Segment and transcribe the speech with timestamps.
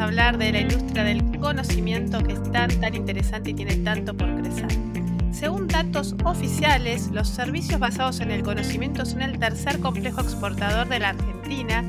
[0.00, 4.16] a hablar de la industria del conocimiento que es tan, tan interesante y tiene tanto
[4.16, 4.68] por crecer.
[5.32, 10.98] Según datos oficiales, los servicios basados en el conocimiento son el tercer complejo exportador de
[10.98, 11.84] la Argentina,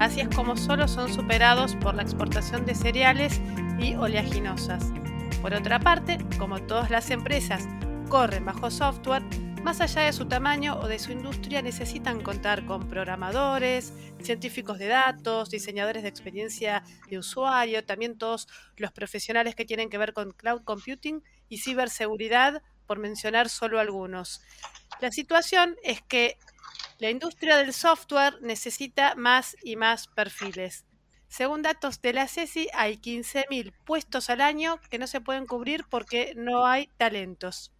[0.00, 3.40] así es como solo son superados por la exportación de cereales
[3.78, 4.92] y oleaginosas.
[5.40, 7.66] Por otra parte, como todas las empresas
[8.08, 9.22] corren bajo software,
[9.62, 13.92] más allá de su tamaño o de su industria, necesitan contar con programadores,
[14.22, 19.98] científicos de datos, diseñadores de experiencia de usuario, también todos los profesionales que tienen que
[19.98, 24.42] ver con cloud computing y ciberseguridad, por mencionar solo algunos.
[25.00, 26.38] La situación es que
[26.98, 30.86] la industria del software necesita más y más perfiles.
[31.28, 35.84] Según datos de la CECI, hay 15.000 puestos al año que no se pueden cubrir
[35.88, 37.72] porque no hay talentos.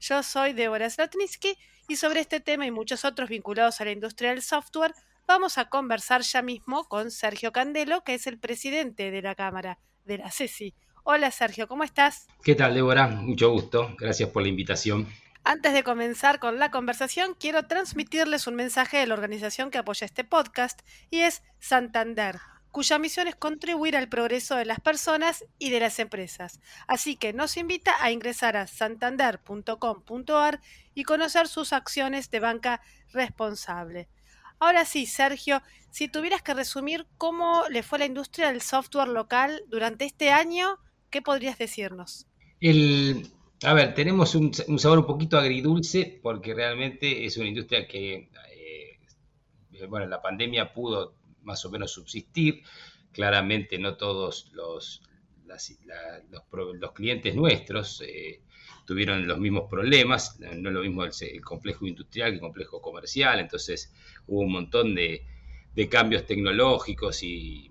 [0.00, 4.30] Yo soy Débora Slotnitsky y sobre este tema y muchos otros vinculados a la industria
[4.30, 4.94] del software
[5.26, 9.78] vamos a conversar ya mismo con Sergio Candelo, que es el presidente de la Cámara
[10.06, 10.74] de la CECI.
[11.04, 12.28] Hola Sergio, ¿cómo estás?
[12.42, 13.08] ¿Qué tal Débora?
[13.08, 15.06] Mucho gusto, gracias por la invitación.
[15.44, 20.06] Antes de comenzar con la conversación, quiero transmitirles un mensaje de la organización que apoya
[20.06, 22.40] este podcast y es Santander
[22.70, 26.60] cuya misión es contribuir al progreso de las personas y de las empresas.
[26.86, 30.60] Así que nos invita a ingresar a santander.com.ar
[30.94, 32.80] y conocer sus acciones de banca
[33.12, 34.08] responsable.
[34.58, 39.08] Ahora sí, Sergio, si tuvieras que resumir cómo le fue a la industria del software
[39.08, 40.78] local durante este año,
[41.10, 42.26] ¿qué podrías decirnos?
[43.62, 49.86] a ver, tenemos un, sabor un poquito agridulce porque realmente es una industria que, eh,
[49.88, 52.62] bueno, la pandemia pudo más o menos subsistir.
[53.12, 55.02] Claramente no todos los,
[55.44, 58.40] los, clientes nuestros eh,
[58.86, 63.40] tuvieron los mismos problemas, no es lo mismo el, complejo industrial que el complejo comercial,
[63.40, 63.92] entonces
[64.26, 65.26] hubo un montón de,
[65.88, 67.70] cambios tecnológicos y,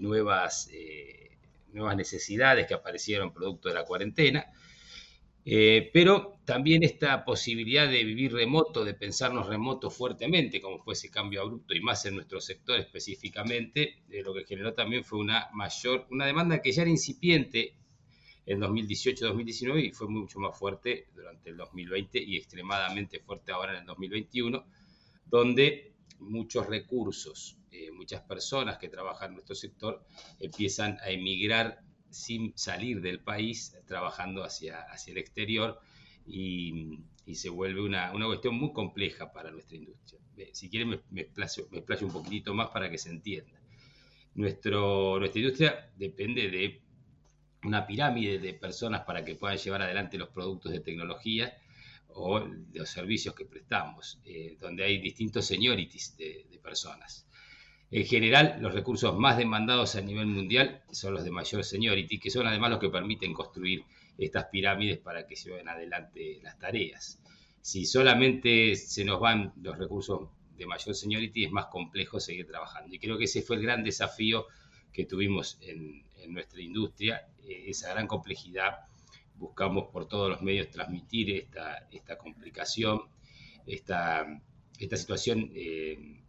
[0.00, 1.38] nuevas, eh,
[1.72, 4.46] nuevas necesidades que aparecieron producto de la cuarentena.
[5.48, 11.08] Eh, pero también esta posibilidad de vivir remoto, de pensarnos remoto fuertemente, como fue ese
[11.08, 15.48] cambio abrupto y más en nuestro sector específicamente, eh, lo que generó también fue una
[15.52, 17.76] mayor, una demanda que ya era incipiente
[18.44, 23.80] en 2018-2019 y fue mucho más fuerte durante el 2020 y extremadamente fuerte ahora en
[23.82, 24.66] el 2021,
[25.26, 30.04] donde muchos recursos, eh, muchas personas que trabajan en nuestro sector
[30.40, 35.80] empiezan a emigrar sin salir del país, trabajando hacia, hacia el exterior
[36.26, 36.98] y,
[37.34, 40.20] se vuelve una, cuestión muy compleja para nuestra industria.
[40.52, 41.66] Si quieren me, me, explayo,
[42.02, 43.60] un poquitito más para que se entienda.
[44.34, 44.78] Nuestra
[45.34, 46.80] industria depende de
[47.64, 51.56] una pirámide de personas para que puedan llevar adelante los productos de tecnología
[52.08, 52.38] o
[52.72, 57.26] los servicios que prestamos, eh, donde hay distintos seniorities de, de personas.
[57.90, 62.30] En general, los recursos más demandados a nivel mundial son los de mayor seniority, que
[62.30, 63.84] son además los que permiten construir
[64.18, 67.20] estas pirámides para que vayan adelante las tareas.
[67.60, 72.94] Si solamente se nos van los recursos de mayor seniority, es más complejo seguir trabajando.
[72.94, 74.46] Y creo que ese fue el gran desafío
[74.92, 78.80] que tuvimos en, nuestra industria, eh, esa gran complejidad.
[79.36, 83.02] Buscamos por todos los medios transmitir esta, complicación,
[83.64, 84.26] esta,
[84.76, 85.52] esta situación.
[85.54, 86.24] Eh,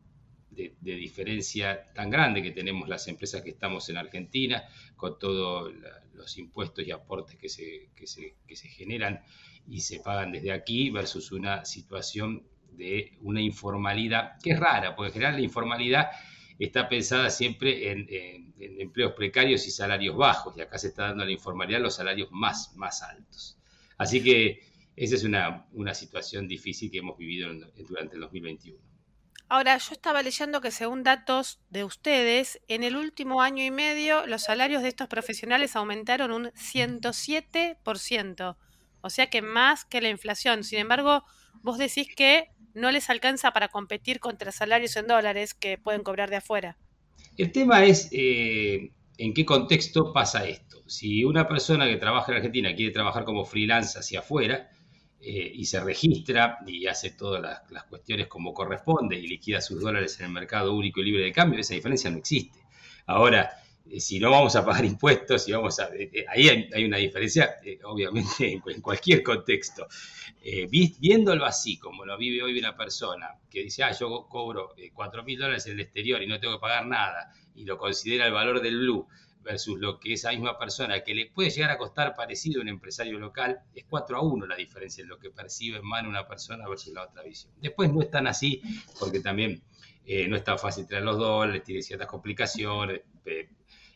[0.58, 4.64] de, diferencia tan grande que tenemos las empresas que estamos en Argentina,
[4.96, 5.72] con todos
[6.14, 9.22] los impuestos y aportes que se, que se, que se generan
[9.68, 15.10] y se pagan desde aquí, versus una situación de una informalidad que es rara, porque
[15.10, 16.10] en general la informalidad
[16.60, 21.32] está pensada siempre en, empleos precarios y salarios bajos, y acá se está dando la
[21.32, 23.58] informalidad los salarios más, más altos.
[23.98, 24.62] Así que
[24.96, 27.50] esa es una, una situación difícil que hemos vivido
[27.88, 28.87] durante el 2021.
[29.50, 34.28] Ahora, yo estaba leyendo que según datos de ustedes, en el último año y medio
[34.28, 38.58] los salarios de estos profesionales aumentaron un 107%,
[39.00, 40.66] o sea que más que la inflación.
[40.66, 41.24] Sin embargo,
[41.62, 46.30] vos decís que no les alcanza para competir contra salarios en dólares que pueden cobrar
[46.30, 46.78] de afuera.
[47.38, 50.84] El tema es eh, en qué contexto pasa esto.
[50.88, 54.70] Si una persona que trabaja en Argentina quiere trabajar como freelance hacia afuera,
[55.20, 60.20] eh, y se registra y hace todas las, cuestiones como corresponde y liquida sus dólares
[60.20, 62.60] en el mercado único y libre de cambio, esa diferencia no existe.
[63.08, 63.50] Ahora,
[63.90, 67.56] eh, si no vamos a pagar impuestos, y vamos a, eh, ahí hay, una diferencia,
[67.86, 69.88] obviamente, en, cualquier contexto.
[70.70, 75.40] viéndolo así, como lo vive hoy una persona que dice, ah, yo cobro 4 mil
[75.40, 78.62] dólares en el exterior y no tengo que pagar nada, y lo considera el valor
[78.62, 79.08] del blue,
[79.42, 82.70] versus lo que esa misma persona, que le puede llegar a costar parecido a un
[82.70, 86.28] empresario local, es 4 a 1 la diferencia en lo que percibe en mano una
[86.28, 87.54] persona versus la otra visión.
[87.62, 88.62] Después no es tan así,
[89.00, 89.62] porque también
[90.06, 93.02] eh, no es tan fácil traer los dólares, tiene ciertas complicaciones,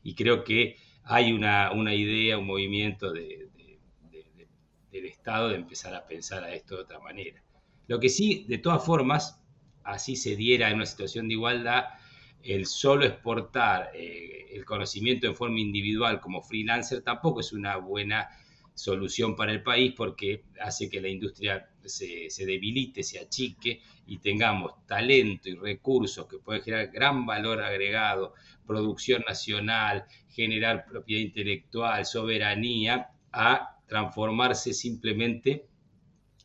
[0.03, 3.49] y creo que hay una, idea, un movimiento del
[4.91, 7.43] Estado de empezar a pensar a esto de otra manera.
[7.87, 9.41] Lo que sí, de todas formas,
[9.83, 11.85] así se diera en una situación de igualdad,
[12.43, 18.29] el solo exportar eh, el conocimiento en forma individual como freelancer tampoco es una buena
[18.73, 24.85] solución para el país porque hace que la industria se, debilite, se achique y tengamos
[24.85, 28.33] talento y recursos que pueden generar gran valor agregado,
[28.65, 35.65] producción nacional, generar propiedad intelectual, soberanía, a transformarse simplemente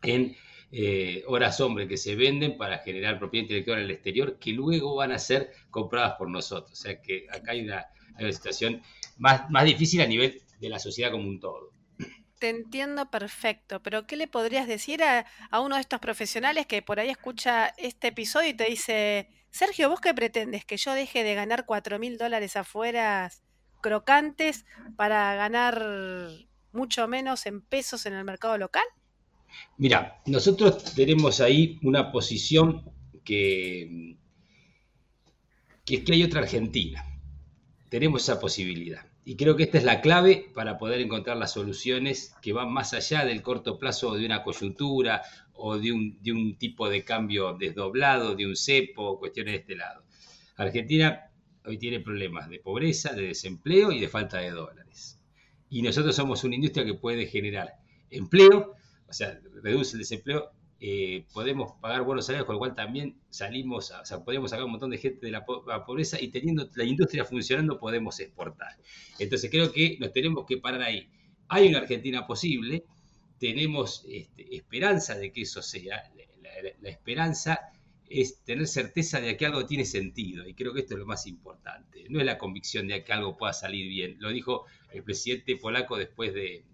[0.03, 0.37] en
[0.73, 4.97] eh, horas hombre que se venden para generar propiedad intelectual en el exterior que luego
[4.97, 6.73] van a ser compradas por nosotros.
[6.73, 7.87] O sea que acá hay una,
[8.33, 8.83] situación
[9.19, 11.73] más, más difícil a nivel de la sociedad como un todo.
[12.39, 15.25] Te entiendo perfecto, pero ¿qué le podrías decir a,
[15.59, 20.01] uno de estos profesionales que por ahí escucha este episodio y te dice, Sergio, ¿vos
[20.01, 20.67] qué pretendes?
[20.67, 23.31] ¿Que yo deje de ganar cuatro mil dólares afuera
[23.81, 24.67] crocantes
[24.97, 25.83] para ganar
[26.73, 28.85] mucho menos en pesos en el mercado local?
[29.79, 32.91] Mira, nosotros tenemos ahí una posición
[33.25, 34.17] que,
[35.87, 37.05] es que hay otra Argentina.
[37.91, 39.06] Tenemos esa posibilidad.
[39.25, 42.94] Y creo que esta es la clave para poder encontrar las soluciones que van más
[42.94, 45.23] allá del corto plazo de una coyuntura
[45.53, 50.05] o de un, tipo de cambio desdoblado, de un cepo, cuestiones de este lado.
[50.56, 51.29] Argentina
[51.64, 55.20] hoy tiene problemas de pobreza, de desempleo y de falta de dólares.
[55.69, 57.75] Y nosotros somos una industria que puede generar
[58.11, 58.75] empleo,
[59.08, 63.91] o sea, reduce el desempleo eh, podemos pagar buenos salarios, con lo cual también salimos,
[63.93, 67.25] o sea, podemos sacar un montón de gente de la, pobreza y teniendo la industria
[67.25, 68.76] funcionando podemos exportar.
[69.19, 71.08] Entonces creo que nos tenemos que parar ahí.
[71.49, 72.85] Hay una Argentina posible,
[73.38, 76.02] tenemos este, esperanza de que eso sea.
[76.81, 77.59] La, esperanza
[78.09, 81.26] es tener certeza de que algo tiene sentido y creo que esto es lo más
[81.26, 82.05] importante.
[82.11, 84.17] No es la convicción de que algo pueda salir bien.
[84.20, 86.64] Lo dijo el presidente polaco después de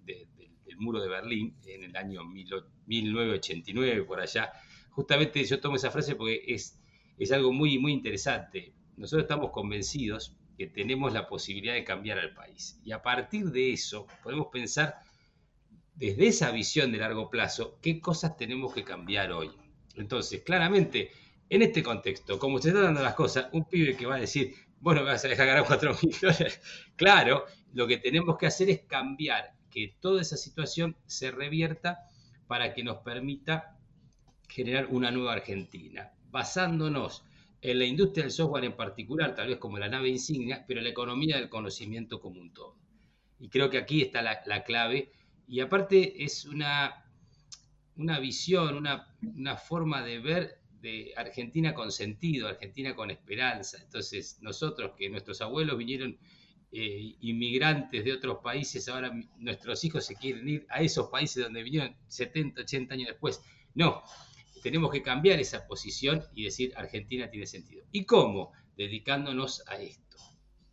[0.73, 4.51] el muro de Berlín en el año 1989, por allá.
[4.91, 6.81] Justamente yo tomo esa frase porque es,
[7.19, 8.73] es algo muy, muy interesante.
[8.97, 12.81] Nosotros estamos convencidos que tenemos la posibilidad de cambiar al país.
[12.85, 14.97] Y a partir de eso podemos pensar
[15.95, 19.51] desde esa visión de largo plazo qué cosas tenemos que cambiar hoy.
[19.95, 21.11] Entonces, claramente,
[21.49, 24.55] en este contexto, como se están dando las cosas, un pibe que va a decir,
[24.81, 26.61] bueno, me vas a dejar ganar 4 millones.
[26.97, 32.07] claro, lo que tenemos que hacer es cambiar que toda esa situación se revierta
[32.47, 33.79] para que nos permita
[34.49, 37.25] generar una nueva Argentina, basándonos
[37.63, 40.91] en la industria del software en particular, tal vez como la nave insignia, pero la
[40.91, 42.77] economía del conocimiento como un todo.
[43.41, 45.11] Y creo que aquí está la, clave.
[45.49, 47.05] Y aparte es una,
[47.97, 53.79] una visión, una, una forma de ver de Argentina con sentido, Argentina con esperanza.
[53.81, 56.19] Entonces, nosotros que nuestros abuelos vinieron
[56.75, 61.63] eh, inmigrantes de otros países, ahora nuestros hijos se quieren ir a esos países donde
[61.63, 63.43] vinieron 70, 80 años después.
[63.75, 64.03] No,
[64.63, 67.85] tenemos que cambiar esa posición y decir Argentina tiene sentido.
[67.93, 68.53] ¿Y cómo?
[68.77, 70.17] Dedicándonos a esto.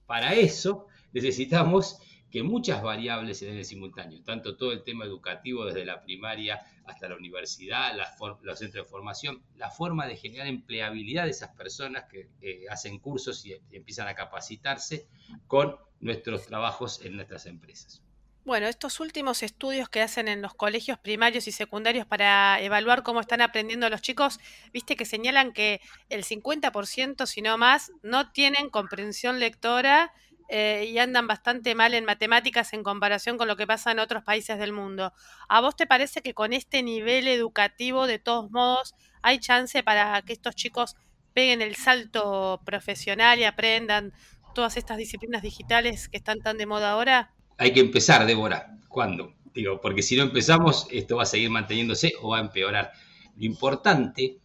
[0.06, 2.00] Para eso necesitamos
[2.32, 6.62] que muchas variables se den en simultáneo, tanto todo el tema educativo desde la primaria
[6.86, 7.96] hasta la universidad,
[8.42, 13.00] los centros de formación, la forma de generar empleabilidad de esas personas que eh, hacen
[13.00, 15.08] cursos y empiezan a capacitarse
[15.48, 18.02] con nuestros trabajos en nuestras empresas.
[18.46, 23.20] Bueno, estos últimos estudios que hacen en los colegios primarios y secundarios para evaluar cómo
[23.20, 24.40] están aprendiendo los chicos,
[24.74, 30.14] viste que señalan que el 50%, si no más, no tienen comprensión lectora
[30.52, 34.24] eh, y andan bastante mal en matemáticas en comparación con lo que pasa en otros
[34.24, 35.14] países del mundo.
[35.48, 40.22] ¿A vos te parece que con este nivel educativo, de todos modos, hay chance para
[40.24, 40.96] que estos chicos
[41.34, 44.12] peguen el salto profesional y aprendan
[44.56, 47.32] todas estas disciplinas digitales que están tan de moda ahora?
[47.58, 48.76] Hay que empezar, Débora.
[48.88, 49.36] ¿Cuándo?
[49.54, 52.92] Digo, porque si no empezamos, esto va a seguir manteniéndose o va a empeorar.
[53.36, 54.40] Lo importante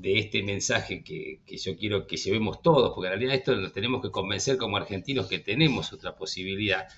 [0.00, 4.00] de este mensaje que, yo quiero que llevemos todos, porque en realidad esto nos tenemos
[4.00, 6.88] que convencer como argentinos que tenemos otra posibilidad,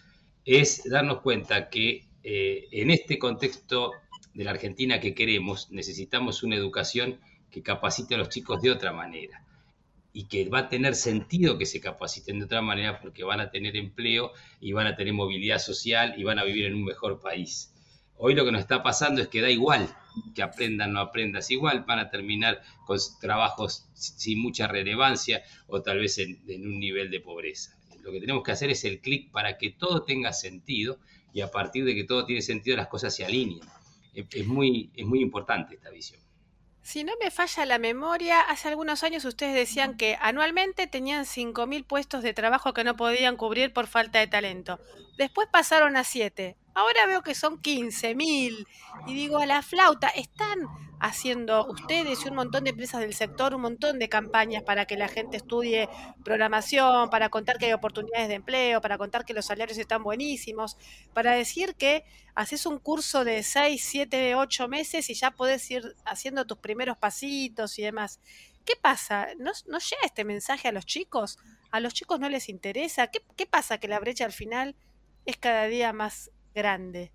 [0.45, 3.93] es darnos cuenta que eh, en este contexto
[4.35, 7.19] de la Argentina que queremos, necesitamos una educación
[7.51, 9.45] que capacite a los chicos de otra manera
[10.13, 13.51] y que va a tener sentido que se capaciten de otra manera porque van a
[13.51, 14.31] tener empleo
[14.61, 17.75] y van a tener movilidad social y van a vivir en un mejor país.
[18.17, 19.93] Hoy lo que nos está pasando es que da igual
[20.35, 25.99] que aprendan no aprendas, igual van a terminar con trabajos sin mucha relevancia o tal
[25.99, 27.77] vez en, un nivel de pobreza.
[28.03, 30.99] Lo que tenemos que hacer es el clic para que todo tenga sentido
[31.33, 33.69] y a partir de que todo tiene sentido las cosas se alinean.
[34.15, 36.21] Es, muy, es muy importante esta visión.
[36.83, 41.87] Si no me falla la memoria, hace algunos años ustedes decían que anualmente tenían 5.000
[41.87, 44.81] puestos de trabajo que no podían cubrir por falta de talento.
[45.17, 46.57] Después pasaron a 7.
[46.75, 48.67] Ahora veo que son 15.000.
[49.07, 50.69] Y digo, a la flauta, están
[51.03, 54.97] haciendo ustedes y un montón de empresas del sector un montón de campañas para que
[54.97, 55.89] la gente estudie
[56.25, 60.77] programación, para contar que hay oportunidades de empleo, para contar que los salarios están buenísimos,
[61.13, 62.05] para decir que
[62.37, 66.97] haces un curso de 6, 7, 8 meses y ya podés ir haciendo tus primeros
[66.97, 68.21] pasitos y demás.
[68.65, 69.27] ¿Qué pasa?
[69.39, 71.41] ¿No, no llega este mensaje a los chicos?
[71.73, 73.09] ¿A los chicos no les interesa?
[73.09, 74.77] ¿Qué, ¿Qué pasa que la brecha al final
[75.27, 77.13] es cada día más grande?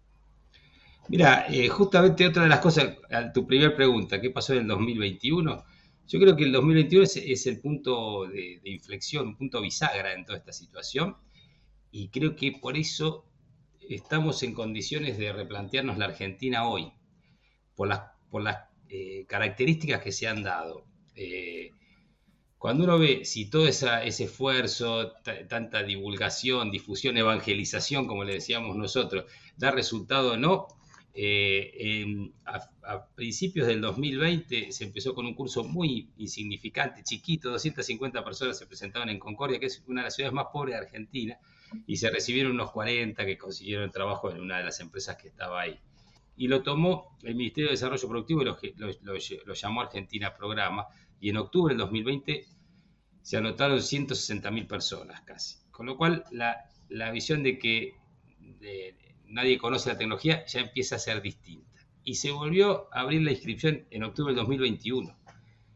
[1.09, 2.97] Mira, eh, justamente otra de las cosas,
[3.33, 5.63] tu primera pregunta, ¿qué pasó en el 2021?
[6.07, 10.37] Yo creo que el 2021 es, el punto de, inflexión, un punto bisagra en toda
[10.37, 11.17] esta situación
[11.91, 13.25] y creo que por eso
[13.89, 16.91] estamos en condiciones de replantearnos la Argentina hoy,
[17.75, 18.57] por las, por las
[18.89, 20.85] eh, características que se han dado.
[21.15, 21.71] Eh,
[22.57, 25.13] cuando uno ve si todo ese esfuerzo,
[25.47, 29.25] tanta divulgación, difusión, evangelización, como le decíamos nosotros,
[29.57, 30.67] da resultado o no,
[31.19, 38.57] eh, a, principios del 2020 se empezó con un curso muy insignificante, chiquito, 250 personas
[38.57, 41.39] se presentaban en Concordia, que es una de las ciudades más pobres de Argentina,
[41.85, 45.61] y se recibieron unos 40 que consiguieron trabajo en una de las empresas que estaba
[45.61, 45.79] ahí.
[46.37, 50.85] Y lo tomó el Ministerio de Desarrollo Productivo y lo, llamó Argentina Programa,
[51.19, 52.45] y en octubre del 2020
[53.21, 55.57] se anotaron 160.000 personas casi.
[55.71, 57.95] Con lo cual, la, la visión de que
[59.25, 61.85] nadie conoce la tecnología, ya empieza a ser distinta.
[62.03, 65.17] Y se volvió a abrir la inscripción en octubre del 2021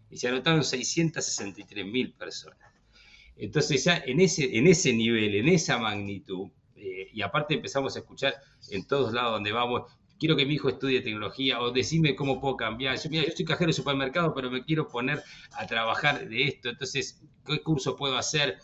[0.10, 2.60] y se anotaron 663 mil personas.
[3.38, 8.00] Entonces ya en ese, en ese nivel, en esa magnitud, eh, y aparte empezamos a
[8.00, 8.36] escuchar
[8.70, 9.92] en todos lados donde vamos,
[10.22, 12.96] quiero que mi hijo estudie tecnología o decime cómo puedo cambiar.
[12.96, 15.24] Yo, mira, yo soy cajero de supermercado, pero me quiero poner
[15.54, 18.60] a trabajar de esto, entonces, ¿qué curso puedo hacer?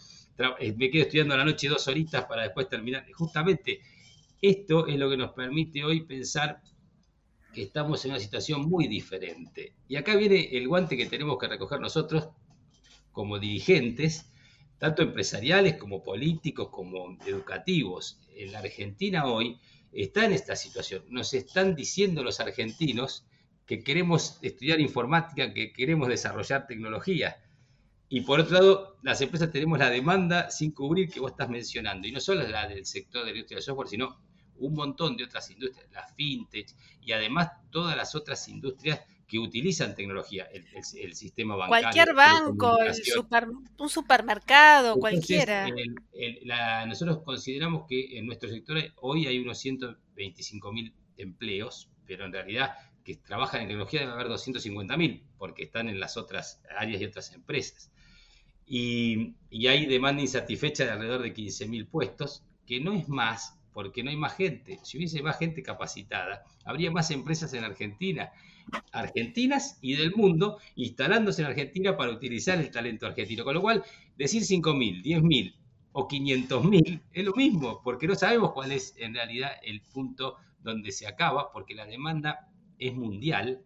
[0.59, 3.11] Eh, me quedo estudiando a la noche dos horitas para después terminar.
[3.11, 3.81] Justamente
[4.39, 6.61] esto es lo que nos permite hoy pensar
[7.51, 9.73] que estamos en una situación muy diferente.
[9.87, 12.29] Y acá viene el guante que tenemos que recoger nosotros
[13.11, 14.31] como dirigentes,
[14.77, 18.19] tanto empresariales como políticos, como educativos.
[18.35, 19.57] En la Argentina hoy
[19.91, 21.03] está en esta situación.
[21.09, 23.25] Nos están diciendo los argentinos
[23.65, 27.37] que queremos estudiar informática, que queremos desarrollar tecnología.
[28.09, 32.07] Y por otro lado, las empresas tenemos la demanda sin cubrir que vos estás mencionando,
[32.07, 34.17] y no solo la del sector de la industria del software, sino
[34.59, 39.93] un montón de otras industrias, la fintech y además todas las otras industrias que utilizan
[39.93, 41.83] tecnología, el, sistema bancario.
[41.83, 42.77] Cualquier banco,
[43.77, 45.67] un supermercado, cualquiera.
[46.87, 52.75] nosotros consideramos que en nuestro sector hoy hay unos 125 mil empleos, pero en realidad
[53.03, 57.05] que trabajan en tecnología debe haber 250 mil, porque están en las otras áreas y
[57.05, 57.91] otras empresas.
[58.65, 63.57] Y, y hay demanda insatisfecha de alrededor de 15 mil puestos, que no es más
[63.77, 64.79] porque no hay más gente.
[64.81, 68.31] Si hubiese más gente capacitada, habría más empresas en Argentina,
[68.91, 73.43] argentinas y del mundo, instalándose en Argentina para utilizar el talento argentino.
[73.43, 73.83] Con lo cual,
[74.17, 75.55] decir 5.000, 10.000
[75.93, 80.91] o 500.000 es lo mismo, porque no sabemos cuál es en realidad el punto donde
[80.91, 83.63] se acaba, porque la demanda es mundial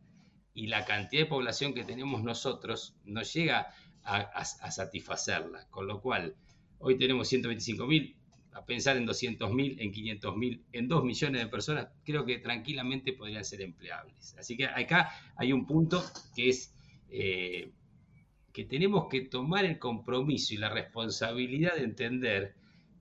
[0.54, 5.68] y la cantidad de población que tenemos nosotros no llega a, a satisfacerla.
[5.70, 6.36] Con lo cual,
[6.80, 8.16] hoy tenemos 125.000
[8.54, 13.46] a pensar en 200.000, en 500.000, en 2 millones de personas, creo que tranquilamente podrían
[13.46, 14.36] ser empleables.
[14.38, 16.04] Así que acá hay un punto
[16.36, 16.74] que es
[17.10, 17.72] eh,
[18.52, 22.56] que tenemos que tomar el compromiso y la responsabilidad de entender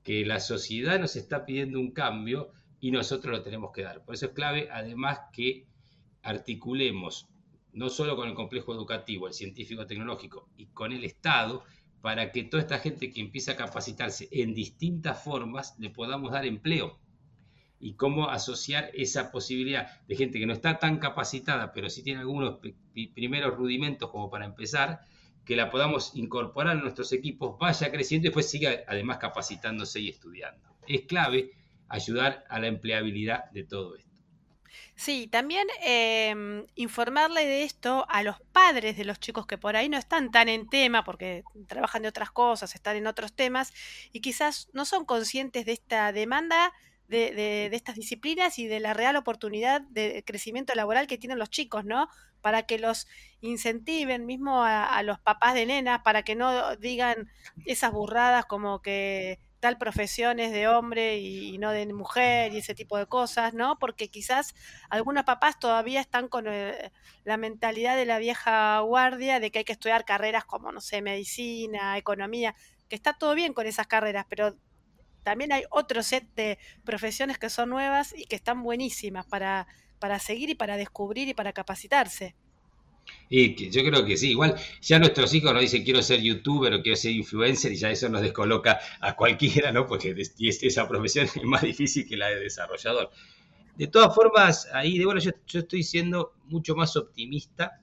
[0.05, 4.05] que la sociedad nos está pidiendo un cambio y nosotros lo tenemos que dar.
[4.05, 5.67] Por eso es clave, además, que
[6.23, 7.29] articulemos
[7.73, 11.63] no solo con el complejo educativo, el científico tecnológico y con el Estado,
[12.01, 16.47] para que toda esta gente que empieza a capacitarse en distintas formas le podamos dar
[16.47, 16.99] empleo
[17.79, 22.21] y cómo asociar esa posibilidad de gente que no está tan capacitada, pero sí tiene
[22.21, 22.59] algunos
[23.15, 25.01] primeros rudimentos como para empezar,
[25.47, 30.11] que la podamos incorporar en nuestros equipos, vaya creciendo y después siga además capacitándose y
[30.11, 30.77] estudiando.
[30.87, 31.53] Es clave
[31.89, 34.10] ayudar a la empleabilidad de todo esto.
[34.95, 39.89] Sí, también em, informarle de esto a los padres de los chicos que por ahí
[39.89, 43.73] no están tan en tema porque trabajan de otras cosas, están en otros temas
[44.13, 46.73] y quizás no son conscientes de esta demanda
[47.09, 51.51] de, de, estas disciplinas y de la real oportunidad de crecimiento laboral que tienen los
[51.51, 52.09] chicos, ¿no?
[52.41, 53.09] Para que los
[53.41, 57.29] incentiven mismo a, a los papás de nenas, para que no digan
[57.67, 62.75] esas burradas como que tal profesión es de hombre y, no de mujer y ese
[62.75, 63.79] tipo de cosas, ¿no?
[63.79, 64.55] Porque quizás
[64.89, 66.91] algunos papás todavía están con eh,
[67.25, 71.03] la mentalidad de la vieja guardia de que hay que estudiar carreras como, no sé,
[71.03, 72.55] medicina, economía,
[72.89, 74.57] que está todo bien con esas carreras, pero
[75.23, 79.67] también hay otro set de profesiones que son nuevas y que están buenísimas para,
[79.99, 82.35] para seguir y para descubrir y para capacitarse.
[83.29, 86.75] Y que yo creo que sí, igual ya nuestros hijos nos dicen quiero ser youtuber
[86.75, 89.87] o quiero ser influencer y ya eso nos descoloca a cualquiera, ¿no?
[89.87, 93.11] Porque esa profesión es más difícil que la de desarrollador.
[93.77, 97.81] De todas formas, ahí, de, bueno, yo, estoy siendo mucho más optimista.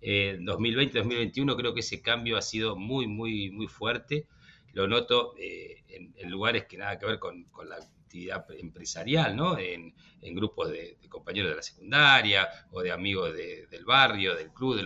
[0.00, 4.26] En 2020-2021 creo que ese cambio ha sido muy, muy, muy fuerte.
[4.72, 9.58] Lo noto eh, en, lugares que nada que ver con, con la actividad empresarial, ¿no?
[9.58, 9.94] En,
[10.34, 14.82] grupos de, compañeros de la secundaria o de amigos del barrio, del club, de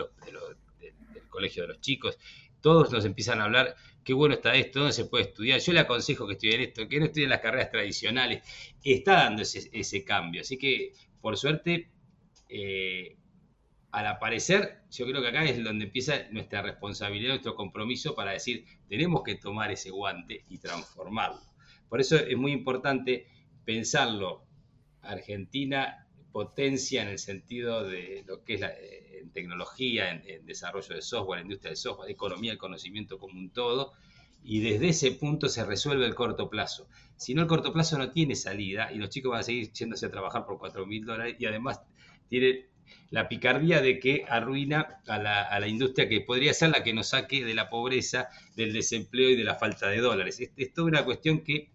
[1.12, 2.19] del colegio de los chicos.
[2.61, 3.75] Todos nos empiezan a hablar,
[4.05, 5.61] qué bueno está esto, dónde se puede estudiar.
[5.61, 8.43] Yo le aconsejo que estudien esto, que no estudien las carreras tradicionales.
[8.85, 10.43] Está dando ese, cambio.
[10.43, 11.91] Así que, por suerte,
[12.50, 13.17] eh,
[13.93, 18.67] al aparecer, yo creo que acá es donde empieza nuestra responsabilidad, nuestro compromiso para decir,
[18.89, 21.50] tenemos que tomar ese guante y transformarlo.
[21.90, 23.26] Por eso es muy importante
[23.66, 24.47] pensarlo.
[25.02, 31.40] Argentina potencia en el sentido de lo que es eh, tecnología, en, desarrollo de software,
[31.40, 33.92] en industria de software, economía, el conocimiento como un todo,
[34.42, 36.88] y desde ese punto se resuelve el corto plazo.
[37.16, 40.06] Si no, el corto plazo no tiene salida y los chicos van a seguir yéndose
[40.06, 41.82] a trabajar por 4 mil dólares y además
[42.28, 42.68] tiene
[43.11, 46.94] la picardía de que arruina a la, a la, industria que podría ser la que
[46.94, 50.40] nos saque de la pobreza, del desempleo y de la falta de dólares.
[50.40, 51.70] Es, es toda una cuestión que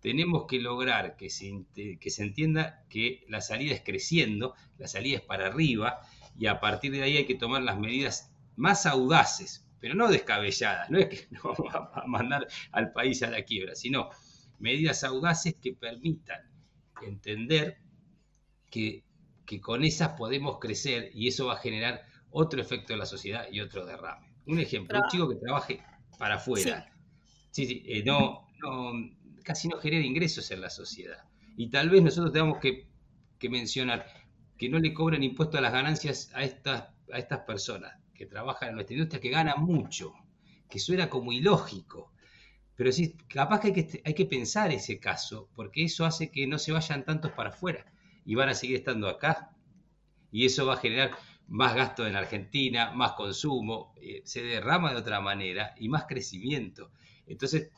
[0.00, 5.18] tenemos que lograr que se, que se entienda que la salida es creciendo, la salida
[5.18, 6.00] es para arriba,
[6.38, 10.90] y a partir de ahí hay que tomar las medidas más audaces, pero no descabelladas,
[10.90, 14.10] no es que no vamos a mandar al país a la quiebra, sino
[14.58, 16.40] medidas audaces que permitan
[17.02, 17.78] entender
[18.70, 19.04] que,
[19.62, 23.60] con esas podemos crecer y eso va a generar otro efecto en la sociedad y
[23.60, 24.26] otro derrame.
[24.46, 25.82] Un ejemplo, un chico que trabaje
[26.18, 26.92] para afuera,
[27.50, 27.66] sí.
[27.66, 28.92] Sí, eh, no, no,
[29.48, 31.24] casi no genera ingresos en la sociedad.
[31.56, 32.86] Y tal vez nosotros tengamos que,
[33.48, 34.04] mencionar
[34.58, 38.68] que no le cobren impuestos a las ganancias a estas, a estas personas que trabajan
[38.68, 40.12] en nuestra industria, que ganan mucho,
[40.68, 42.12] que suena como ilógico.
[42.76, 46.46] Pero sí, capaz que hay, que hay que pensar ese caso, porque eso hace que
[46.46, 47.90] no se vayan tantos para afuera
[48.26, 49.56] y van a seguir estando acá.
[50.30, 51.12] Y eso va a generar
[51.46, 56.90] más gasto en Argentina, más consumo, eh, se derrama de otra manera y más crecimiento.
[57.26, 57.70] Entonces,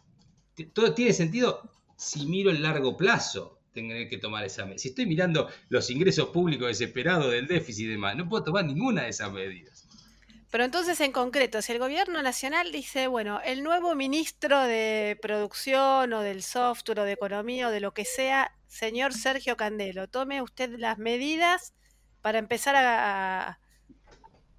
[0.66, 1.62] todo tiene sentido
[1.96, 4.79] si miro el largo plazo tener que tomar esa medida.
[4.79, 9.03] Si estoy mirando los ingresos públicos desesperados del déficit y demás, no puedo tomar ninguna
[9.03, 9.87] de esas medidas.
[10.51, 16.12] Pero entonces, en concreto, si el gobierno nacional dice, bueno, el nuevo ministro de producción
[16.12, 20.42] o del software o de economía o de lo que sea, señor Sergio Candelo, tome
[20.42, 21.73] usted las medidas
[22.20, 23.61] para empezar a,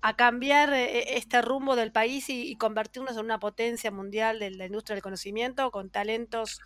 [0.02, 4.66] a cambiar eh, este rumbo del país y, convertirnos en una potencia mundial de la
[4.66, 6.60] industria del conocimiento con talentos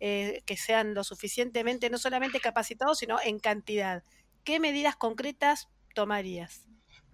[0.00, 4.02] eh, que sean lo suficientemente no solamente capacitados, sino en cantidad.
[4.42, 6.66] ¿Qué medidas concretas tomarías?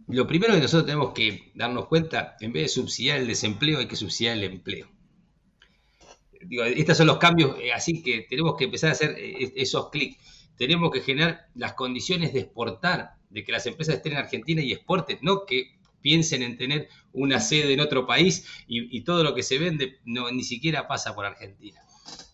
[0.07, 3.89] Lo primero que nosotros tenemos que darnos cuenta, en vez de subsidiar el desempleo, hay
[3.89, 4.89] que subsidiar el empleo.
[6.41, 10.17] Digo, estos son los cambios, eh, así que tenemos que empezar a hacer esos clics.
[10.57, 14.73] Tenemos que generar las condiciones de exportar de que las empresas estén en Argentina y
[14.73, 19.43] exporten, no que piensen en tener una sede en otro país y, todo lo que
[19.43, 21.81] se vende no, ni siquiera pasa por Argentina.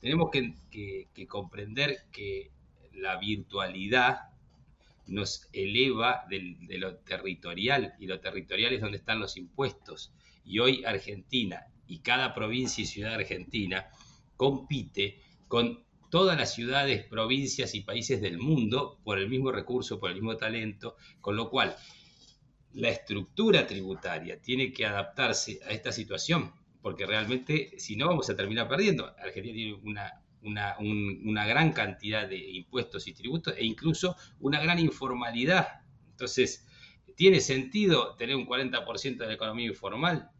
[0.00, 2.50] Tenemos que, comprender que
[2.92, 4.28] la virtualidad
[5.06, 10.12] nos eleva de lo territorial y lo territorial es donde están los impuestos.
[10.44, 13.88] Y hoy Argentina y cada provincia y ciudad argentina
[14.36, 15.83] compite con
[16.14, 20.36] todas las ciudades, provincias y países del mundo por el mismo recurso, por el mismo
[20.36, 21.74] talento, con lo cual
[22.72, 28.36] la estructura tributaria tiene que adaptarse a esta situación, porque realmente si no vamos a
[28.36, 29.12] terminar perdiendo.
[29.18, 29.74] Argentina tiene
[30.42, 35.80] una, una, gran cantidad de impuestos y tributos e incluso una gran informalidad.
[36.12, 36.64] Entonces,
[37.16, 40.30] ¿tiene sentido tener un 40% de la economía informal?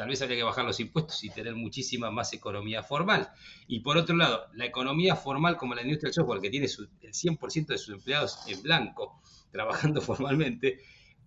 [0.00, 3.28] Tal vez habría que bajar los impuestos y tener muchísima más economía formal.
[3.68, 6.64] Y por otro lado, la economía formal como la industria del software, que tiene
[7.02, 9.20] el 100% de sus empleados en blanco
[9.52, 10.80] trabajando formalmente,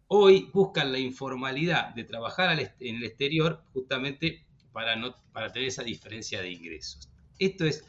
[0.08, 5.84] hoy buscan la informalidad de trabajar en el exterior justamente para, no, para tener esa
[5.84, 7.12] diferencia de ingresos.
[7.38, 7.86] Esto es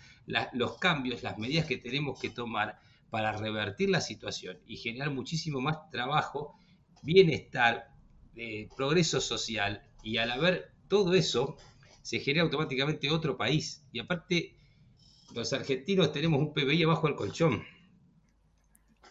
[0.52, 5.62] los cambios, las medidas que tenemos que tomar para revertir la situación y generar muchísimo
[5.62, 6.58] más trabajo,
[7.02, 7.88] bienestar,
[8.36, 11.56] eh, progreso social y al haber todo eso
[12.02, 13.84] se genera automáticamente otro país.
[13.92, 14.56] Y aparte,
[15.34, 17.64] los argentinos tenemos un PBI abajo del colchón.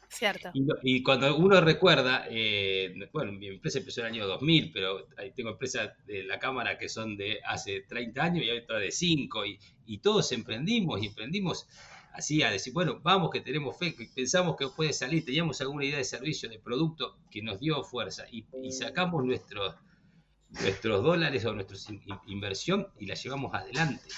[0.09, 0.51] Cierto.
[0.53, 5.31] Y, cuando uno recuerda, eh, bueno, mi empresa empezó en el año 2000, pero ahí
[5.31, 8.91] tengo empresas de la Cámara que son de hace 30 años y hay otra de
[8.91, 11.67] 5, y, y todos emprendimos y emprendimos
[12.13, 15.83] así a decir, bueno, vamos que tenemos fe, que pensamos que puede salir, teníamos alguna
[15.85, 19.75] idea de servicio, de producto que nos dio fuerza y, sacamos nuestros,
[20.61, 21.77] nuestros dólares o nuestra
[22.27, 24.09] inversión y la llevamos adelante.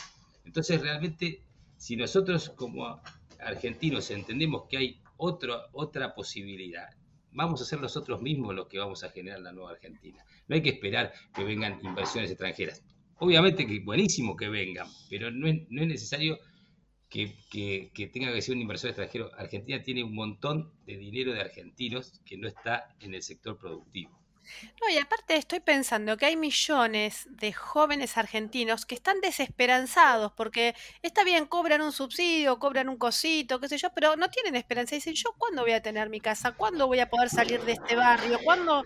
[0.43, 1.41] Entonces realmente,
[1.77, 3.01] si nosotros como
[3.39, 6.89] argentinos entendemos que hay otra posibilidad.
[7.31, 10.23] Vamos a ser nosotros mismos los que vamos a generar la nueva Argentina.
[10.47, 12.83] No hay que esperar que vengan inversiones extranjeras.
[13.17, 16.37] Obviamente que buenísimo que vengan, pero no es, necesario
[17.09, 19.31] que, que, tenga que ser un inversor extranjero.
[19.37, 24.24] Argentina tiene un montón de dinero de argentinos que no está en el sector productivo.
[24.81, 30.75] No, y aparte estoy pensando que hay millones de jóvenes argentinos que están desesperanzados porque
[31.01, 34.95] está bien, cobran un subsidio, cobran un cosito, qué sé yo, pero no tienen esperanza.
[34.95, 36.51] Dicen, ¿yo cuándo voy a tener mi casa?
[36.51, 38.39] ¿Cuándo voy a poder salir de este barrio?
[38.43, 38.83] ¿Cuándo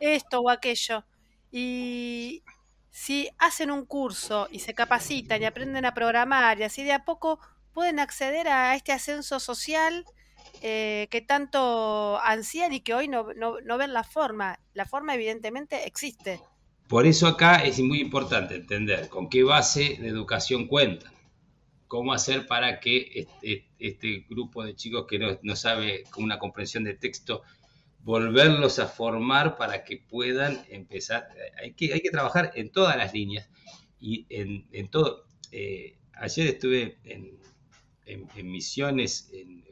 [0.00, 1.04] esto o aquello?
[1.50, 2.42] Y
[2.90, 7.04] si hacen un curso y se capacitan y aprenden a programar y así de a
[7.04, 7.38] poco
[7.72, 10.04] pueden acceder a este ascenso social
[10.62, 14.58] eh, que tanto ansían y que hoy no, ven la forma.
[14.74, 16.40] La forma evidentemente existe.
[16.88, 21.12] Por eso acá es muy importante entender con qué base de educación cuentan.
[21.88, 23.26] Cómo hacer para que
[23.78, 27.42] este, grupo de chicos que no, sabe con una comprensión de texto,
[28.00, 31.28] volverlos a formar para que puedan empezar.
[31.62, 33.48] Hay que, hay que trabajar en todas las líneas
[34.00, 35.26] y en, todo.
[35.52, 37.38] Eh, ayer estuve en,
[38.06, 39.64] en misiones, en,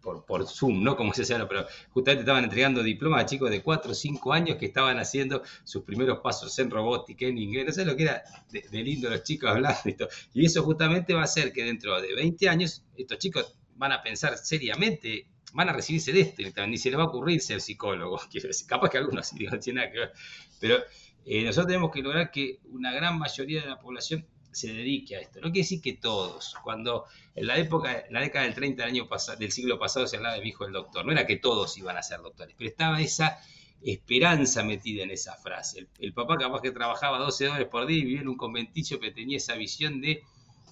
[0.00, 0.96] por, por Zoom, ¿no?
[0.96, 4.56] Como se llama, pero justamente estaban entregando diplomas a chicos de 4 o 5 años
[4.56, 8.22] que estaban haciendo sus primeros pasos en robótica, en inglés, no sé lo que era
[8.50, 10.08] de, lindo los chicos hablando y todo.
[10.34, 14.02] Y eso justamente va a hacer que dentro de 20 años estos chicos van a
[14.02, 18.20] pensar seriamente, van a recibirse de este, ni se les va a ocurrir ser psicólogo,
[18.30, 20.12] quiero decir, capaz que algunos sí, no tiene nada que ver,
[20.58, 20.76] pero
[21.24, 25.20] eh, nosotros tenemos que lograr que una gran mayoría de la población se dedique a
[25.20, 25.40] esto.
[25.40, 26.54] No quiere decir que todos.
[26.62, 29.08] Cuando en la época, en la década del 30 del, año
[29.38, 31.96] del siglo pasado se hablaba de mi hijo el doctor, no era que todos iban
[31.96, 33.38] a ser doctores, pero estaba esa
[33.82, 35.86] esperanza metida en esa frase.
[35.98, 39.14] El, papá capaz que trabajaba 12 dólares por día y vivía en un conventillo, pero
[39.14, 40.22] tenía esa visión de,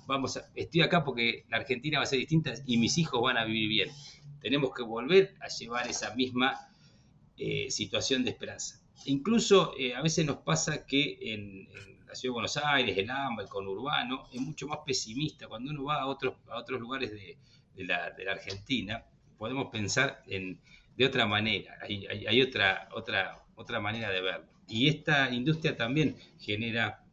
[0.07, 3.39] vamos, a, estoy acá porque la Argentina va a ser distinta y mis hijos van
[3.39, 3.91] a vivir bien.
[4.41, 6.69] Tenemos que volver a llevar esa misma
[7.39, 8.81] eh, situación de esperanza.
[9.05, 11.69] Incluso eh, a veces nos pasa que en
[12.09, 15.47] la Ciudad de Buenos Aires, el AMBA, el conurbano, es mucho más pesimista.
[15.47, 17.37] Cuando uno va a otros, a otros lugares de,
[17.85, 19.05] la, Argentina,
[19.37, 20.59] podemos pensar en,
[20.97, 24.47] de otra manera, hay, otra, otra, otra manera de verlo.
[24.69, 27.05] Y esta industria también genera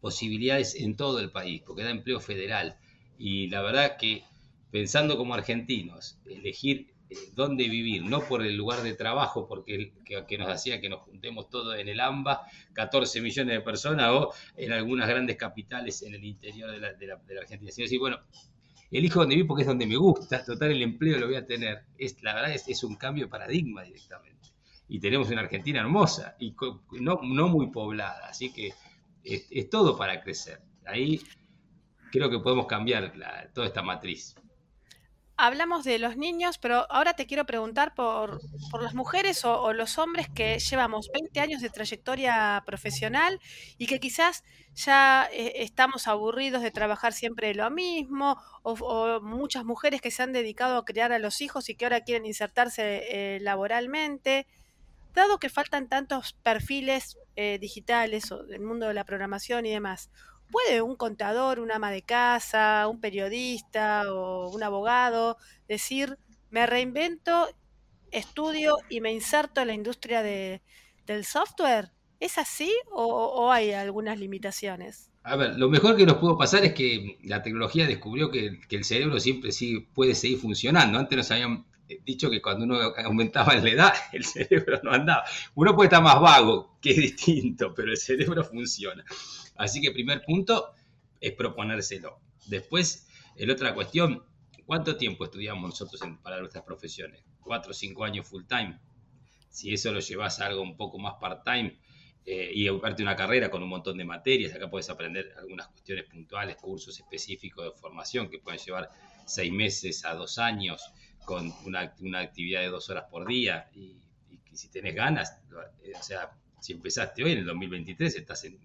[0.00, 2.76] posibilidades en todo el país, porque da empleo federal.
[3.18, 4.22] Y la verdad que
[4.70, 10.38] pensando como argentinos, elegir eh, dónde vivir, no por el lugar de trabajo, porque que,
[10.38, 12.42] nos hacía que nos juntemos todos en el AMBA,
[12.72, 17.06] 14 millones de personas, o en algunas grandes capitales en el interior de la, de
[17.06, 18.18] la, Argentina, sino bueno,
[18.90, 21.84] elijo donde vivir porque es donde me gusta, total el empleo lo voy a tener.
[21.98, 24.48] Es, la verdad es, un cambio de paradigma directamente.
[24.88, 26.54] Y tenemos una Argentina hermosa y
[27.00, 28.72] no, muy poblada, así que
[29.22, 30.60] es todo para crecer.
[30.84, 31.20] Ahí
[32.10, 33.12] creo que podemos cambiar
[33.52, 34.34] toda esta matriz
[35.40, 38.40] hablamos de los niños, pero ahora te quiero preguntar por,
[38.80, 43.40] las mujeres o, los hombres que llevamos 20 años de trayectoria profesional
[43.78, 50.00] y que quizás ya eh, estamos aburridos de trabajar siempre lo mismo, o, muchas mujeres
[50.00, 53.40] que se han dedicado a criar a los hijos y que ahora quieren insertarse eh,
[53.40, 54.46] laboralmente.
[55.14, 60.10] Dado que faltan tantos perfiles eh, digitales o del mundo de la programación y demás,
[60.50, 65.36] ¿Puede un contador, un ama de casa, un periodista o un abogado
[65.68, 66.18] decir,
[66.50, 67.48] me reinvento,
[68.10, 70.62] estudio y me inserto en la industria de,
[71.06, 71.92] del software?
[72.20, 75.10] ¿Es así o, hay algunas limitaciones?
[75.22, 78.84] A ver, lo mejor que nos pudo pasar es que la tecnología descubrió que, el
[78.84, 80.98] cerebro siempre sí puede seguir funcionando.
[80.98, 81.64] Antes nos habían
[82.04, 85.24] dicho que cuando uno aumentaba en la edad, el cerebro no andaba.
[85.54, 89.04] Uno puede estar más vago, que es distinto, pero el cerebro funciona.
[89.56, 90.74] Así que primer punto
[91.20, 92.20] es proponérselo.
[92.46, 94.24] Después, la otra cuestión,
[94.64, 97.22] ¿cuánto tiempo estudiamos nosotros para nuestras profesiones?
[97.40, 98.78] ¿Cuatro o cinco años full time?
[99.50, 101.76] Si eso lo llevas a algo un poco más part-time
[102.24, 106.04] eh, y aparte una carrera con un montón de materias, acá puedes aprender algunas cuestiones
[106.04, 108.90] puntuales, cursos específicos de formación que pueden llevar
[109.26, 110.92] seis meses a dos años
[111.24, 111.80] con una,
[112.20, 113.96] actividad de dos horas por día y,
[114.52, 115.38] si tenés ganas,
[115.84, 118.58] eh, o sea, si empezaste hoy en el 2023 estás en,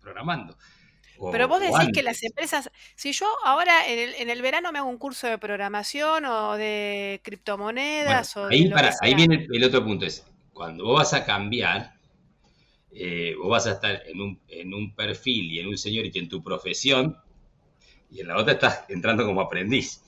[0.00, 0.56] programando.
[1.32, 4.78] Pero vos decís que las empresas, si yo ahora en el, en el, verano me
[4.78, 9.84] hago un curso de programación o de criptomonedas o ahí, para, ahí viene el, otro
[9.84, 11.92] punto, es cuando vos vas a cambiar,
[12.92, 16.18] eh, vos vas a estar en un, en un perfil y en un señor y
[16.18, 17.16] en tu profesión,
[18.10, 20.00] y en la otra estás entrando como aprendiz.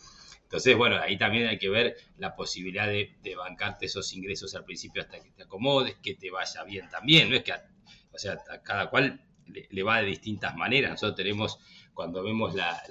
[0.52, 5.00] Entonces, bueno, ahí también hay que ver la posibilidad de, bancarte esos ingresos al principio
[5.00, 7.30] hasta que te acomodes, que te vaya bien también.
[7.30, 7.54] No es que,
[8.12, 10.90] o sea, a cada cual le, va de distintas maneras.
[10.90, 11.58] Nosotros tenemos,
[11.94, 12.82] cuando vemos la,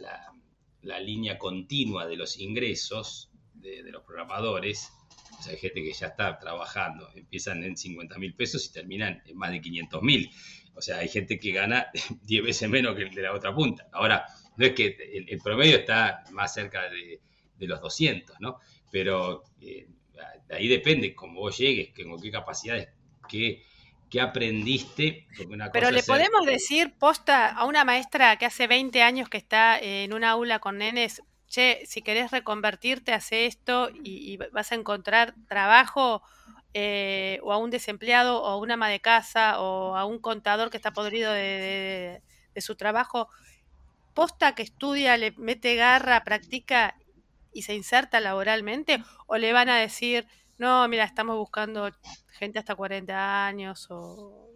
[1.02, 4.92] línea continua de los ingresos de, los programadores,
[5.38, 9.22] o sea, hay gente que ya está trabajando, empiezan en 50 mil pesos y terminan
[9.28, 10.32] en más de 500 mil.
[10.74, 11.92] O sea, hay gente que gana
[12.24, 13.88] 10 veces menos que el de la otra punta.
[13.92, 14.26] Ahora,
[14.58, 14.98] no es que
[15.30, 17.22] el promedio está más cerca de
[17.62, 18.60] de los 200, ¿no?
[18.92, 19.88] Pero eh,
[20.50, 22.90] ahí depende cómo vos llegues, con qué capacidades,
[23.30, 23.64] qué,
[24.10, 25.28] qué aprendiste.
[25.72, 30.12] Pero le podemos decir, posta, a una maestra que hace 20 años que está en
[30.14, 36.22] un aula con nenes, che, si querés reconvertirte, hace esto y, vas a encontrar trabajo.
[36.74, 40.70] Eh, o a un desempleado o a una ama de casa o a un contador
[40.70, 42.22] que está podrido de,
[42.56, 43.28] de su trabajo,
[44.14, 46.96] posta que estudia, le mete garra, practica
[47.54, 50.26] y se inserta laboralmente o le van a decir,
[50.58, 51.90] no, mira, estamos buscando
[52.28, 54.48] gente hasta 40 años o...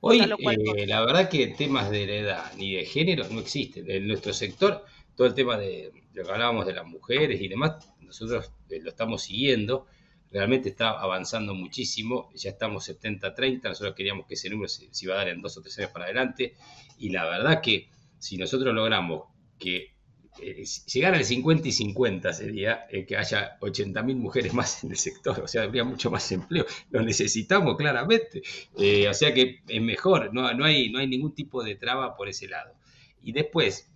[0.00, 3.90] Hoy, eh, la verdad que temas de la edad ni de género no existen.
[3.90, 4.84] En nuestro sector,
[5.16, 8.90] todo el tema de lo que hablábamos de las mujeres y demás, nosotros eh, lo
[8.90, 9.86] estamos siguiendo.
[10.30, 12.30] Realmente está avanzando muchísimo.
[12.34, 13.62] Ya estamos 70-30.
[13.64, 15.90] Nosotros queríamos que ese número se, se iba a dar en dos o tres años
[15.90, 16.54] para adelante.
[16.98, 19.24] Y la verdad que si nosotros logramos
[19.58, 19.97] que
[20.40, 24.96] eh, llegar al 50 y 50 sería eh, que haya 80.000 mujeres más en el
[24.96, 26.66] sector, o sea, habría mucho más empleo.
[26.90, 28.42] Lo necesitamos claramente.
[28.78, 32.16] Eh, o sea que es mejor, no, no, hay, no hay ningún tipo de traba
[32.16, 32.74] por ese lado.
[33.22, 33.90] Y después,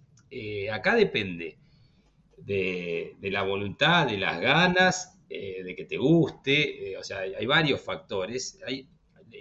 [0.72, 1.58] acá depende
[2.38, 7.80] de, la voluntad, de las ganas, de que te guste, o sea, hay, hay varios
[7.80, 8.58] factores.
[8.66, 8.86] Hay, eh,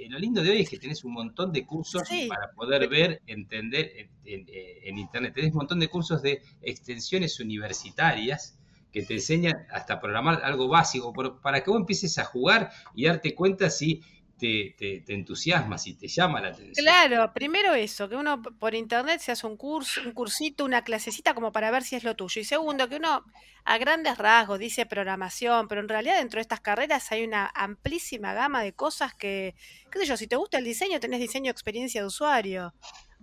[0.09, 3.91] lo lindo de hoy es que tenés un montón de cursos para poder ver, entender
[4.25, 5.33] eh, en, Internet.
[5.33, 8.57] Tenés un montón de cursos de extensiones universitarias
[8.91, 13.33] que te enseñan hasta programar algo básico para que vos empieces a jugar y darte
[13.33, 14.01] cuenta si
[14.41, 16.83] te, te, entusiasma, si te llama la atención.
[16.83, 21.35] Claro, primero eso, que uno por internet se hace un curso, un cursito, una clasecita
[21.35, 22.41] como para ver si es lo tuyo.
[22.41, 23.23] Y segundo, que uno
[23.65, 28.33] a grandes rasgos dice programación, pero en realidad dentro de estas carreras hay una amplísima
[28.33, 29.53] gama de cosas que,
[29.91, 32.73] qué sé yo, si te gusta el diseño, tenés diseño experiencia de usuario.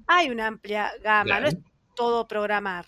[0.06, 1.56] Hay una amplia gama, no es
[1.96, 2.86] todo programar.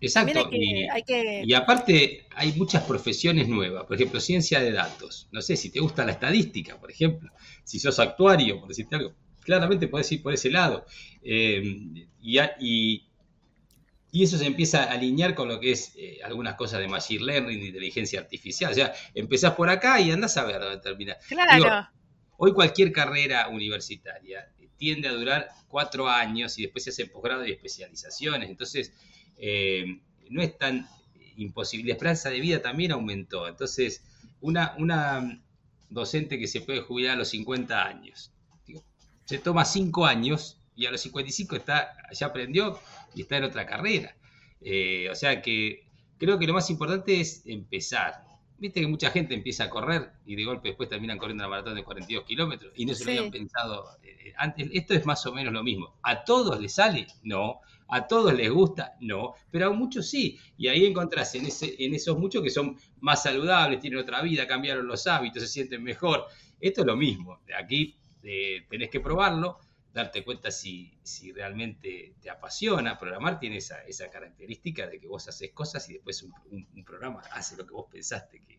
[0.00, 0.50] Exacto.
[0.52, 5.28] y, aparte hay muchas profesiones nuevas, por ejemplo, ciencia de datos.
[5.32, 7.30] No sé si te gusta la estadística, por ejemplo,
[7.64, 10.84] si sos actuario, por decirte algo, claramente podés ir por ese lado.
[11.22, 13.02] Eh, y, y,
[14.22, 17.60] eso se empieza a alinear con lo que es eh, algunas cosas de machine learning,
[17.60, 18.72] de inteligencia artificial.
[18.72, 21.16] O sea, empezás por acá y andás a ver dónde termina.
[21.28, 21.88] Claro.
[22.38, 27.52] hoy cualquier carrera universitaria tiende a durar cuatro años y después se hace posgrado y
[27.52, 28.48] especializaciones.
[28.48, 28.92] Entonces,
[29.38, 30.88] eh, no es tan
[31.36, 31.88] imposible.
[31.88, 33.48] La esperanza de vida también aumentó.
[33.48, 34.02] Entonces,
[34.40, 35.42] una, una
[35.90, 38.32] docente que se puede jubilar a los 50 años,
[39.24, 42.78] se toma 5 años y a los 55 está, ya aprendió
[43.14, 44.16] y está en otra carrera.
[44.60, 45.84] Eh, o sea que
[46.18, 48.24] creo que lo más importante es empezar.
[48.58, 51.74] Viste que mucha gente empieza a correr y de golpe después terminan corriendo una maratón
[51.74, 54.70] de 42 kilómetros y no se lo habían pensado eh, antes.
[54.72, 55.94] Esto es más o menos lo mismo.
[56.02, 57.06] ¿A todos les sale?
[57.22, 57.60] No.
[57.88, 58.96] ¿A todos les gusta?
[59.00, 60.38] No, pero a muchos sí.
[60.56, 64.46] Y ahí encontrás en, ese, en esos muchos que son más saludables, tienen otra vida,
[64.46, 66.26] cambiaron los hábitos, se sienten mejor.
[66.60, 67.40] Esto es lo mismo.
[67.58, 67.96] Aquí
[68.68, 69.58] tenés que probarlo,
[69.92, 70.98] darte cuenta si,
[71.34, 72.98] realmente te apasiona.
[72.98, 77.56] Programar tiene esa, esa, característica de que vos haces cosas y después un, programa hace
[77.56, 78.56] lo que vos pensaste que,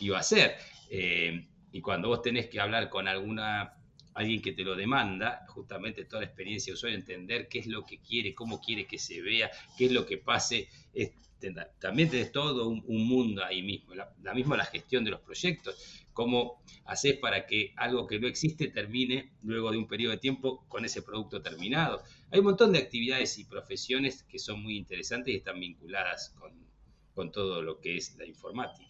[0.00, 0.56] iba a hacer.
[0.90, 3.77] Eh, y cuando vos tenés que hablar con alguna
[4.18, 7.84] alguien que te lo demanda, justamente toda la experiencia de usuario, entender qué es lo
[7.84, 10.68] que quiere, cómo quiere que se vea, qué es lo que pase.
[11.78, 16.60] también tenés todo un, mundo ahí mismo, la, misma la gestión de los proyectos, cómo
[16.84, 20.84] haces para que algo que no existe termine luego de un periodo de tiempo con
[20.84, 22.02] ese producto terminado.
[22.32, 26.34] Hay un montón de actividades y profesiones que son muy interesantes y están vinculadas
[27.14, 28.87] con todo lo que es la informática.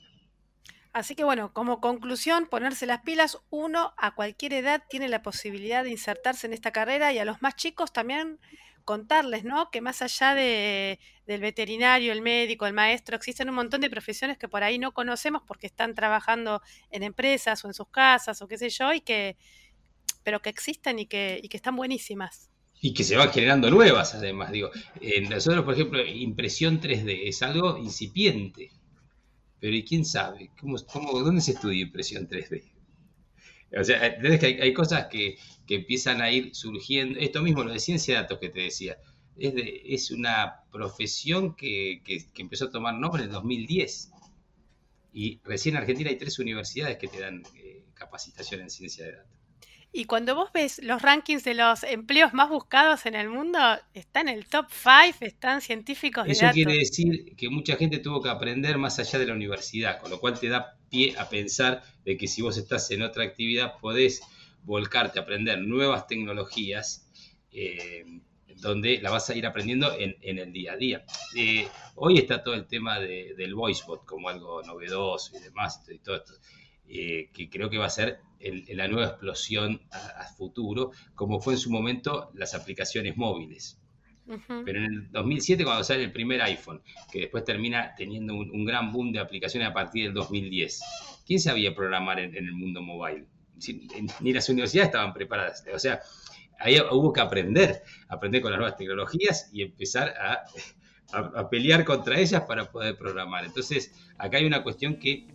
[0.99, 5.85] Así que bueno, como conclusión, ponerse las pilas, uno a cualquier edad tiene la posibilidad
[5.85, 8.41] de insertarse en esta carrera y a los más chicos también
[8.85, 9.71] contarles, ¿no?
[9.71, 14.39] Que más allá de, del veterinario, el médico, el maestro, existen un montón de profesiones
[14.39, 18.49] que por ahí no conocemos porque están trabajando en empresas o en sus casas o
[18.49, 19.37] qué sé yo, y que,
[20.25, 22.51] pero que existen y que, y que están buenísimas.
[22.81, 24.51] Y que se van generando nuevas, además.
[24.51, 24.71] Digo,
[25.29, 28.73] nosotros, por ejemplo, impresión 3D es algo incipiente.
[29.61, 30.51] Pero ¿y quién sabe?
[30.61, 32.63] ¿Cómo, cómo, ¿Dónde se estudia impresión 3D?
[33.79, 37.19] O sea, hay, hay cosas que, que, empiezan a ir surgiendo.
[37.19, 38.99] Esto mismo, lo de ciencia de datos que te decía.
[39.37, 44.11] Es, es una profesión que, que, empezó a tomar nombre en 2010.
[45.13, 49.13] Y recién en Argentina hay tres universidades que te dan eh, capacitación en ciencia de
[49.13, 49.38] datos.
[49.93, 53.59] Y cuando vos ves los rankings de los empleos más buscados en el mundo,
[53.95, 58.21] está en el top 5, están científicos de Eso quiere decir que mucha gente tuvo
[58.21, 61.83] que aprender más allá de la universidad, con lo cual te da pie a pensar
[62.05, 64.21] de que si vos estás en otra actividad podés
[64.63, 67.09] volcarte a aprender nuevas tecnologías
[67.51, 68.05] eh,
[68.57, 71.05] donde la vas a ir aprendiendo en, el día a día.
[71.35, 76.17] Eh, hoy está todo el tema del voicebot como algo novedoso y demás, y todo
[76.17, 76.35] esto.
[76.91, 81.59] Eh, que creo que va a ser la nueva explosión a, futuro, como fue en
[81.59, 83.81] su momento las aplicaciones móviles.
[84.65, 88.93] Pero en el 2007, cuando sale el primer iPhone, que después termina teniendo un, gran
[88.93, 90.81] boom de aplicaciones a partir del 2010,
[91.27, 93.27] ¿quién sabía programar en, el mundo mobile?
[94.21, 95.65] ni las universidades estaban preparadas.
[95.75, 96.01] O sea,
[96.61, 100.45] ahí hubo que aprender, aprender con las nuevas tecnologías y empezar a,
[101.13, 103.47] a pelear contra ellas para poder programar.
[103.47, 105.27] Entonces, acá hay una cuestión que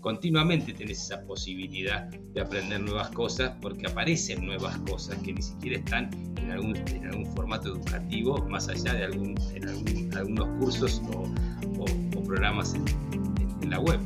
[0.00, 5.78] continuamente tenés esa posibilidad de aprender nuevas cosas porque aparecen nuevas cosas que ni siquiera
[5.78, 11.24] están en algún, en algún formato educativo más allá de algún, en algunos cursos o,
[12.24, 14.00] programas en, la web.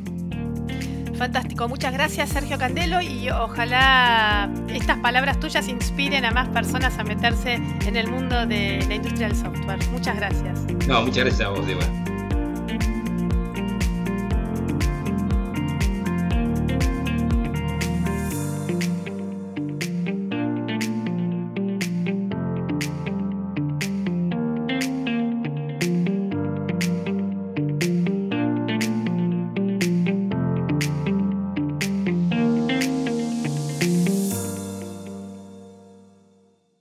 [1.16, 7.04] Fantástico, muchas gracias Sergio Candelo y ojalá estas palabras tuyas inspiren a más personas a
[7.04, 9.78] meterse en el mundo de la industria del software.
[9.90, 10.64] Muchas gracias.
[10.86, 12.13] No, muchas gracias a vos, Débora.